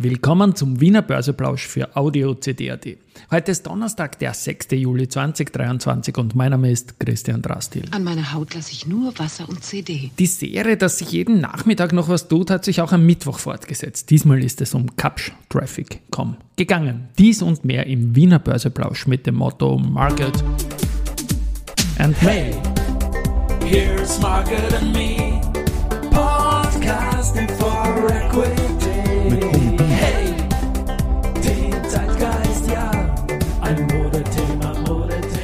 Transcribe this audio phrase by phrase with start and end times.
[0.00, 2.86] Willkommen zum Wiener Börseplausch für Audio CD.at.
[3.32, 4.68] Heute ist Donnerstag, der 6.
[4.70, 7.82] Juli 2023 und mein Name ist Christian Drastil.
[7.90, 10.12] An meiner Haut lasse ich nur Wasser und CD.
[10.16, 14.08] Die Serie, dass sich jeden Nachmittag noch was tut, hat sich auch am Mittwoch fortgesetzt.
[14.10, 17.08] Diesmal ist es um Capsch Traffic.com gegangen.
[17.18, 20.44] Dies und mehr im Wiener Börseplausch mit dem Motto Market
[21.98, 22.52] and May.
[23.64, 25.40] Here's Market and Me,
[26.12, 28.57] podcasting for equity.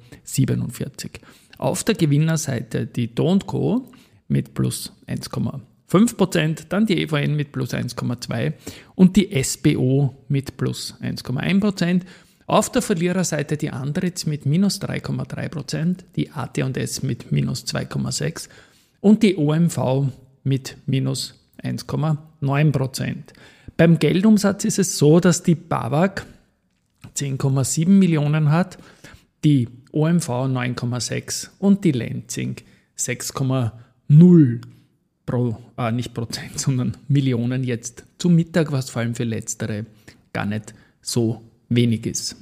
[1.58, 3.92] Auf der Gewinnerseite die Do Co.
[4.26, 8.52] mit plus 1,5 Prozent, dann die EVN mit plus 1,2
[8.94, 12.04] und die SBO mit plus 1,1 Prozent.
[12.46, 18.48] Auf der Verliererseite die Andritz mit minus 3,3 Prozent, die AT&S mit minus 2,6
[19.00, 20.08] und die OMV
[20.42, 23.32] mit minus 1,9 Prozent.
[23.76, 26.26] Beim Geldumsatz ist es so, dass die BAWAG
[27.16, 28.78] 10,7 Millionen hat,
[29.44, 32.56] die OMV 9,6 und die Lenzing
[32.98, 34.60] 6,0
[35.26, 39.86] pro, äh, nicht Prozent, sondern Millionen jetzt zum Mittag, was vor allem für letztere
[40.32, 42.36] gar nicht so wenig ist.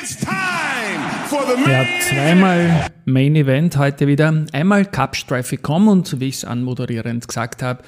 [0.00, 4.46] It's time for the Ja, zweimal Main Event heute wieder.
[4.52, 7.82] Einmal Cup Traffic.com und wie ich es anmoderierend gesagt habe,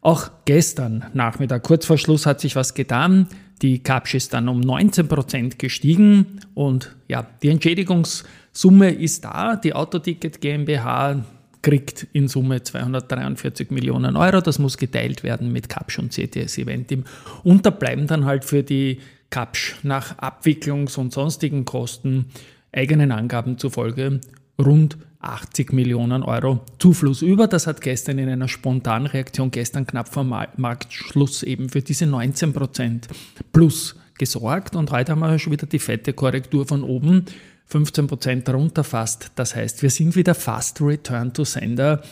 [0.00, 3.26] auch gestern Nachmittag, kurz vor Schluss, hat sich was getan.
[3.62, 9.56] Die Capsch ist dann um 19% gestiegen und ja, die Entschädigungssumme ist da.
[9.56, 11.24] Die Autoticket GmbH
[11.64, 14.40] kriegt in Summe 243 Millionen Euro.
[14.40, 17.04] Das muss geteilt werden mit Capsch und CTS Eventim.
[17.42, 22.26] Und da bleiben dann halt für die Capsch nach Abwicklungs- und sonstigen Kosten
[22.70, 24.20] eigenen Angaben zufolge
[24.60, 27.48] rund 80 Millionen Euro Zufluss über.
[27.48, 32.04] Das hat gestern in einer spontanen Reaktion, gestern knapp vor Ma- Marktschluss eben für diese
[32.04, 33.08] 19%
[33.52, 34.76] plus gesorgt.
[34.76, 37.24] Und heute haben wir schon wieder die fette Korrektur von oben.
[37.70, 39.32] 15% runter fast.
[39.34, 42.02] Das heißt, wir sind wieder fast Return to Sender,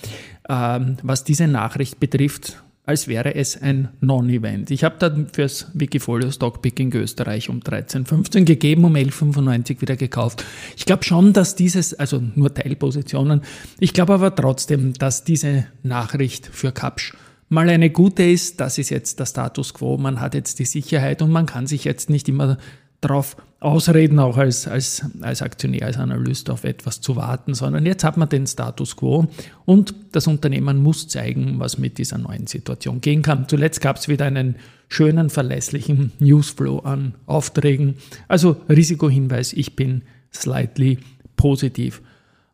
[0.48, 4.70] ähm, was diese Nachricht betrifft, als wäre es ein Non-Event.
[4.70, 10.44] Ich habe dann fürs Wikifolio Stockpicking Österreich um 13,15 gegeben, um 11,95 wieder gekauft.
[10.76, 13.42] Ich glaube schon, dass dieses, also nur Teilpositionen,
[13.78, 17.14] ich glaube aber trotzdem, dass diese Nachricht für Kapsch
[17.52, 18.60] mal eine gute ist.
[18.60, 19.98] Das ist jetzt der Status quo.
[19.98, 22.56] Man hat jetzt die Sicherheit und man kann sich jetzt nicht immer
[23.02, 28.02] darauf ausreden, auch als, als, als Aktionär, als Analyst auf etwas zu warten, sondern jetzt
[28.02, 29.28] hat man den Status quo
[29.64, 33.48] und das Unternehmen muss zeigen, was mit dieser neuen Situation gehen kann.
[33.48, 34.56] Zuletzt gab es wieder einen
[34.88, 37.96] schönen, verlässlichen Newsflow an Aufträgen.
[38.28, 40.02] Also Risikohinweis, ich bin
[40.32, 40.98] slightly
[41.36, 42.02] positiv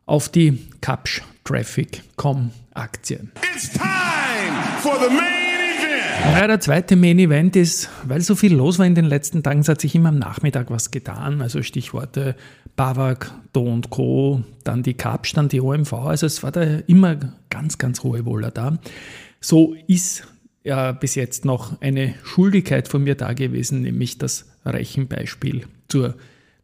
[0.05, 3.31] auf die Capsch Traffic.com Aktien.
[3.55, 3.81] It's time
[4.81, 5.48] for the main.
[6.25, 9.65] Ja, der zweite Main Event ist, weil so viel los war in den letzten Tagen,
[9.67, 11.41] hat sich immer am Nachmittag was getan.
[11.41, 12.35] Also Stichworte
[12.75, 15.93] BAWAG, Do Co., dann die Capsch, dann die OMV.
[15.93, 17.17] Also es war da immer
[17.49, 18.77] ganz, ganz hohe Wohler da.
[19.41, 20.27] So ist
[20.63, 26.15] ja bis jetzt noch eine Schuldigkeit von mir da gewesen, nämlich das Rechenbeispiel zur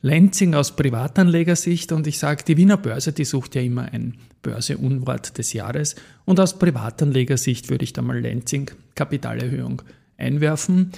[0.06, 5.40] Lenzing aus Privatanlegersicht und ich sage, die Wiener Börse, die sucht ja immer ein Börseunwort
[5.40, 5.96] des Jahres
[6.26, 9.82] und aus Privatanlegersicht würde ich da mal Lenzing Kapitalerhöhung
[10.16, 10.92] einwerfen.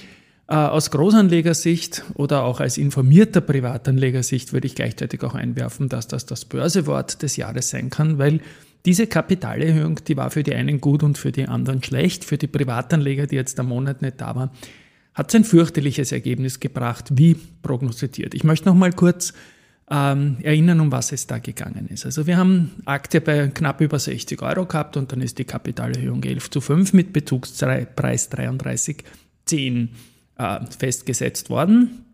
[0.46, 6.26] Äh, Aus Großanlegersicht oder auch als informierter Privatanlegersicht würde ich gleichzeitig auch einwerfen, dass das
[6.26, 8.40] das Börsewort des Jahres sein kann, weil
[8.84, 12.26] diese Kapitalerhöhung, die war für die einen gut und für die anderen schlecht.
[12.26, 14.50] Für die Privatanleger, die jetzt am Monat nicht da waren,
[15.14, 18.34] hat es ein fürchterliches Ergebnis gebracht, wie prognostiziert.
[18.34, 19.32] Ich möchte noch mal kurz
[19.90, 22.04] ähm, erinnern, um was es da gegangen ist.
[22.04, 26.22] Also wir haben Aktie bei knapp über 60 Euro gehabt und dann ist die Kapitalerhöhung
[26.22, 29.88] 11 zu 5 mit Bezugspreis 33,10
[30.36, 32.04] äh, festgesetzt worden.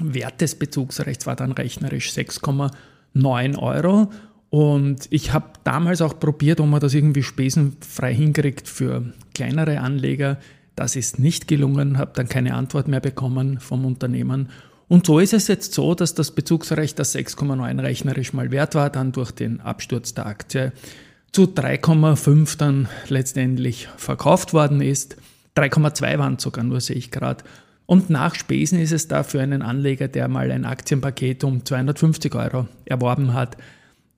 [0.00, 4.10] Wert des Bezugsrechts war dann rechnerisch 6,9 Euro.
[4.50, 10.38] Und ich habe damals auch probiert, ob man das irgendwie spesenfrei hinkriegt für kleinere Anleger.
[10.76, 14.48] Das ist nicht gelungen, habe dann keine Antwort mehr bekommen vom Unternehmen.
[14.88, 18.90] Und so ist es jetzt so, dass das Bezugsrecht, das 6,9 rechnerisch mal wert war,
[18.90, 20.72] dann durch den Absturz der Aktie
[21.32, 25.16] zu 3,5 dann letztendlich verkauft worden ist.
[25.56, 27.44] 3,2 waren sogar nur, sehe ich gerade.
[27.86, 32.34] Und nach Spesen ist es da für einen Anleger, der mal ein Aktienpaket um 250
[32.34, 33.56] Euro erworben hat,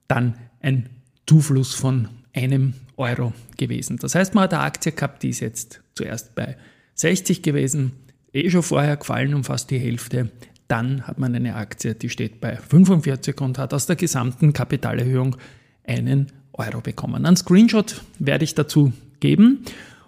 [0.07, 0.89] dann ein
[1.25, 3.97] Zufluss von einem Euro gewesen.
[3.97, 6.57] Das heißt, man hat eine Aktie gehabt, die ist jetzt zuerst bei
[6.95, 7.93] 60 gewesen,
[8.33, 10.29] eh schon vorher gefallen um fast die Hälfte.
[10.67, 15.37] Dann hat man eine Aktie, die steht bei 45 und hat aus der gesamten Kapitalerhöhung
[15.85, 17.25] einen Euro bekommen.
[17.25, 19.65] Ein Screenshot werde ich dazu geben.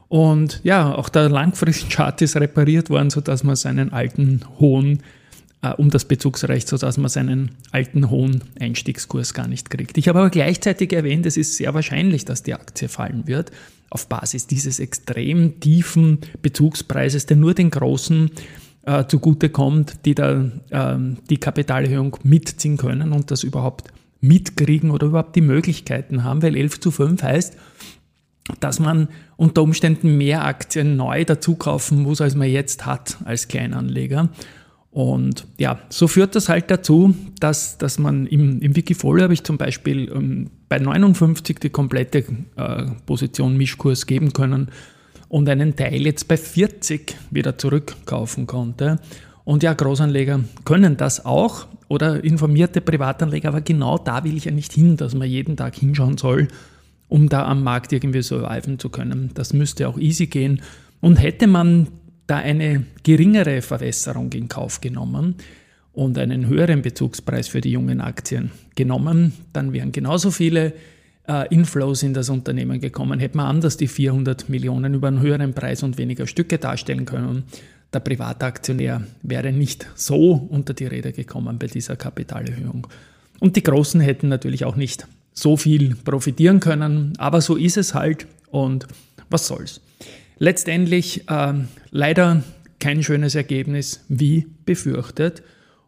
[0.07, 5.03] Und ja, auch der Langfristchart ist repariert worden, sodass man seinen alten hohen,
[5.61, 9.97] äh, um das Bezugsrecht, sodass man seinen alten hohen Einstiegskurs gar nicht kriegt.
[9.97, 13.51] Ich habe aber gleichzeitig erwähnt, es ist sehr wahrscheinlich, dass die Aktie fallen wird,
[13.89, 18.31] auf Basis dieses extrem tiefen Bezugspreises, der nur den großen
[18.85, 20.97] äh, zugutekommt, die da äh,
[21.29, 26.79] die Kapitalerhöhung mitziehen können und das überhaupt mitkriegen oder überhaupt die Möglichkeiten haben, weil 11
[26.79, 27.57] zu 5 heißt,
[28.59, 33.47] dass man unter Umständen mehr Aktien neu dazu kaufen muss, als man jetzt hat als
[33.47, 34.29] Kleinanleger.
[34.97, 39.43] Und ja, so führt das halt dazu, dass, dass man im, im Wikifolio habe ich
[39.43, 42.23] zum Beispiel ähm, bei 59 die komplette
[42.55, 44.69] äh, Position Mischkurs geben können
[45.29, 48.99] und einen Teil jetzt bei 40 wieder zurückkaufen konnte.
[49.43, 54.51] Und ja, Großanleger können das auch oder informierte Privatanleger, aber genau da will ich ja
[54.51, 56.47] nicht hin, dass man jeden Tag hinschauen soll,
[57.07, 59.29] um da am Markt irgendwie surviven zu können.
[59.35, 60.63] Das müsste auch easy gehen.
[61.01, 61.85] Und hätte man
[62.27, 65.35] da eine geringere Verwässerung in Kauf genommen
[65.93, 70.73] und einen höheren Bezugspreis für die jungen Aktien genommen, dann wären genauso viele
[71.27, 73.19] äh, Inflows in das Unternehmen gekommen.
[73.19, 77.45] Hätte man anders die 400 Millionen über einen höheren Preis und weniger Stücke darstellen können
[77.93, 82.87] der Privataktionär wäre nicht so unter die Räder gekommen bei dieser Kapitalerhöhung.
[83.39, 87.93] Und die Großen hätten natürlich auch nicht so viel profitieren können, aber so ist es
[87.93, 88.87] halt und
[89.29, 89.81] was soll's.
[90.39, 91.53] Letztendlich äh,
[91.91, 92.43] leider
[92.79, 95.43] kein schönes Ergebnis wie befürchtet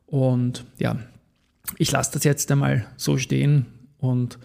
[0.07, 0.99] und ja,
[1.77, 3.67] ich lasse das jetzt einmal so stehen
[3.99, 4.39] und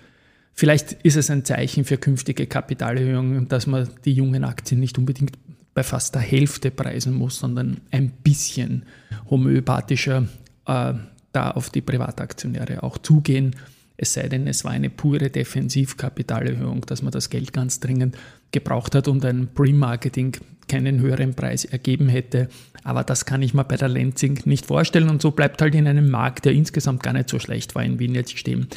[0.53, 5.39] vielleicht ist es ein Zeichen für künftige Kapitalerhöhungen, dass man die jungen Aktien nicht unbedingt
[5.73, 8.85] bei fast der Hälfte preisen muss, sondern ein bisschen
[9.31, 10.29] homöopathischer
[10.67, 10.95] äh,
[11.33, 13.57] da auf die Privataktionäre auch zugehen.
[13.97, 18.17] Es sei denn, es war eine pure Defensivkapitalerhöhung, dass man das Geld ganz dringend
[18.55, 20.37] gebraucht hat und ein Pre-Marketing
[20.69, 22.49] keinen höheren Preis ergeben hätte.
[22.85, 25.87] Aber das kann ich mir bei der Lenzing nicht vorstellen und so bleibt halt in
[25.87, 28.69] einem Markt, der insgesamt gar nicht so schlecht war in Wien jetzt stehen,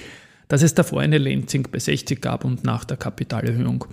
[0.47, 3.85] dass es davor eine Lenzing bei 60 gab und nach der Kapitalerhöhung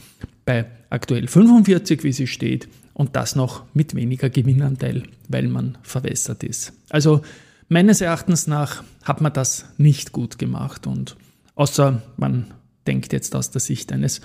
[0.45, 6.45] bei aktuell 45, wie sie steht, und das noch mit weniger Gewinnanteil, weil man verwässert
[6.45, 6.73] ist.
[6.91, 7.23] Also
[7.69, 11.17] meines Erachtens nach hat man das nicht gut gemacht und
[11.57, 12.55] außer man
[12.87, 14.21] denkt jetzt aus der Sicht eines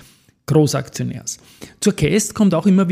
[0.49, 1.37] Großaktionärs.
[1.79, 2.87] Zur Cast kommt auch immer,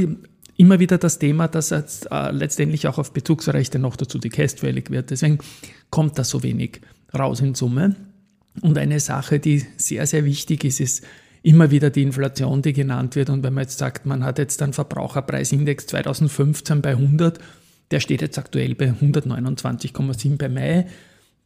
[0.58, 4.60] immer wieder das Thema, dass jetzt, äh, letztendlich auch auf Bezugsrechte noch dazu die Cast
[4.60, 5.10] fällig wird.
[5.10, 5.40] Deswegen
[5.90, 6.82] kommt da so wenig
[7.18, 7.96] raus in Summe.
[8.62, 11.04] Und eine Sache, die sehr, sehr wichtig ist, ist,
[11.42, 13.30] immer wieder die Inflation, die genannt wird.
[13.30, 17.40] Und wenn man jetzt sagt, man hat jetzt einen Verbraucherpreisindex 2015 bei 100,
[17.90, 20.88] der steht jetzt aktuell bei 129,7 bei Mai.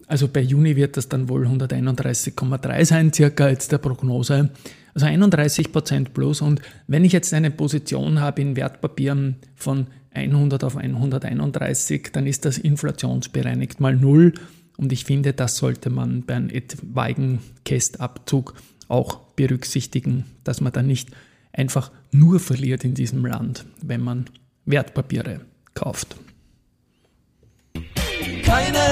[0.07, 4.49] Also bei Juni wird das dann wohl 131,3 sein, circa jetzt der Prognose.
[4.93, 6.41] Also 31 Prozent plus.
[6.41, 12.45] Und wenn ich jetzt eine Position habe in Wertpapieren von 100 auf 131, dann ist
[12.45, 14.33] das inflationsbereinigt mal null.
[14.77, 18.55] Und ich finde, das sollte man bei einem etwaigen Kästabzug
[18.87, 21.11] auch berücksichtigen, dass man dann nicht
[21.53, 24.25] einfach nur verliert in diesem Land, wenn man
[24.65, 25.41] Wertpapiere
[25.73, 26.15] kauft.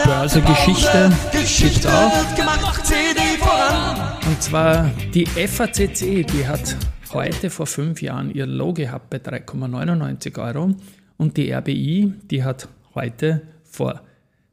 [0.06, 2.14] Börsegeschichte gibt auch.
[4.26, 6.78] Und zwar die FACC, die hat
[7.12, 10.76] heute vor fünf Jahren ihr Low gehabt bei 3,99 Euro
[11.18, 14.02] und die RBI, die hat heute vor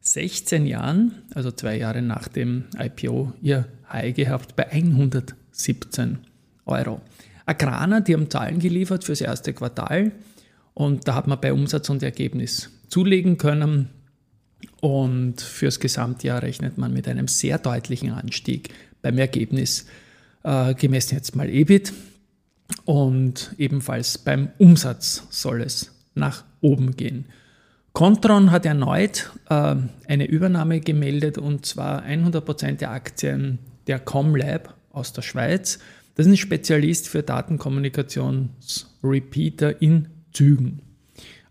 [0.00, 6.18] 16 Jahren, also zwei Jahre nach dem IPO, ihr High gehabt bei 117
[6.64, 7.00] Euro.
[7.44, 10.10] Agrana, die haben Zahlen geliefert fürs erste Quartal
[10.74, 13.90] und da hat man bei Umsatz und Ergebnis zulegen können.
[14.86, 19.86] Und fürs Gesamtjahr rechnet man mit einem sehr deutlichen Anstieg beim Ergebnis,
[20.44, 21.92] äh, gemessen jetzt mal EBIT.
[22.84, 27.24] Und ebenfalls beim Umsatz soll es nach oben gehen.
[27.94, 29.74] Contron hat erneut äh,
[30.06, 35.80] eine Übernahme gemeldet und zwar 100% der Aktien der Comlab aus der Schweiz.
[36.14, 40.85] Das ist ein Spezialist für Datenkommunikationsrepeater in Zügen.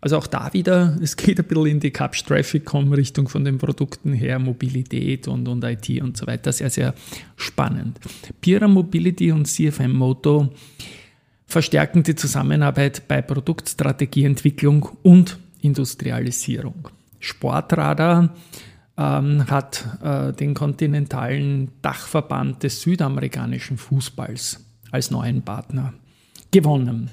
[0.00, 3.58] Also auch da wieder, es geht ein bisschen in die Capsch Traffic.com Richtung von den
[3.58, 6.52] Produkten her, Mobilität und, und IT und so weiter.
[6.52, 6.94] Sehr, sehr
[7.36, 7.98] spannend.
[8.40, 10.52] Pira Mobility und CFM Moto
[11.46, 16.88] verstärken die Zusammenarbeit bei Produktstrategieentwicklung und Industrialisierung.
[17.18, 18.34] Sportradar
[18.98, 25.94] ähm, hat äh, den kontinentalen Dachverband des südamerikanischen Fußballs als neuen Partner
[26.50, 27.10] gewonnen.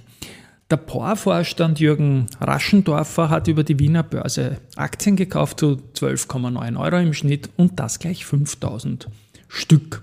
[0.70, 7.13] Der POR-Vorstand Jürgen Raschendorfer hat über die Wiener Börse Aktien gekauft zu 12,9 Euro im
[7.13, 9.08] Schnitt und das gleich 5000
[9.48, 10.01] Stück.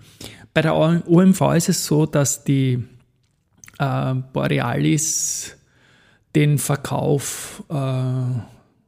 [0.55, 2.85] Bei der OMV ist es so, dass die
[3.79, 5.57] äh, Borealis
[6.35, 8.15] den Verkauf äh,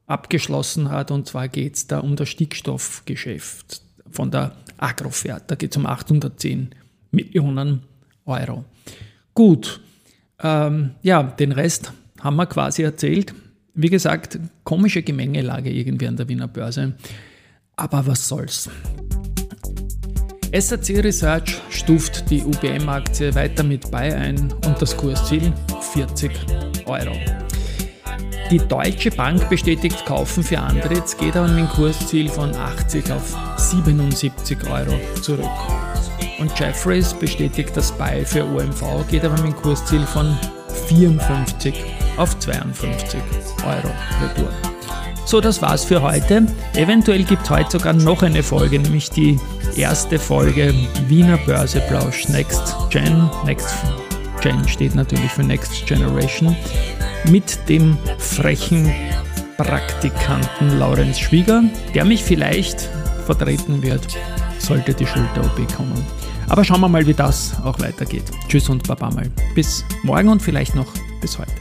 [0.07, 1.11] abgeschlossen hat.
[1.11, 5.51] Und zwar geht es da um das Stickstoffgeschäft von der Agrofert.
[5.51, 6.75] Da geht es um 810
[7.11, 7.83] Millionen
[8.27, 8.65] Euro.
[9.35, 9.81] Gut,
[10.43, 13.35] ähm, ja, den Rest haben wir quasi erzählt.
[13.75, 16.95] Wie gesagt, komische Gemengelage irgendwie an der Wiener Börse.
[17.77, 18.69] Aber was soll's.
[20.55, 25.53] SAC Research stuft die UBM-Aktie weiter mit bei ein und das Kursziel
[25.95, 26.31] 40
[26.85, 27.17] Euro.
[28.51, 33.35] Die Deutsche Bank bestätigt Kaufen für Andritz, geht aber mit dem Kursziel von 80 auf
[33.57, 35.49] 77 Euro zurück.
[36.43, 40.37] Und Jeffreys bestätigt das Buy für OMV, geht aber mit dem Kursziel von
[40.89, 41.73] 54
[42.17, 43.21] auf 52
[43.65, 44.49] Euro retour.
[45.25, 46.45] So, das war's für heute.
[46.75, 49.39] Eventuell gibt es heute sogar noch eine Folge, nämlich die
[49.77, 50.75] erste Folge
[51.07, 53.31] Wiener Börseplausch Next Gen.
[53.45, 53.77] Next
[54.41, 56.57] Gen steht natürlich für Next Generation.
[57.27, 58.93] Mit dem frechen
[59.59, 61.63] Praktikanten Laurenz Schwieger,
[61.95, 62.91] der mich vielleicht
[63.27, 64.09] vertreten wird,
[64.59, 66.05] sollte die Schulter-OP kommen.
[66.49, 68.25] Aber schauen wir mal, wie das auch weitergeht.
[68.49, 69.31] Tschüss und Baba mal.
[69.55, 71.53] Bis morgen und vielleicht noch bis heute.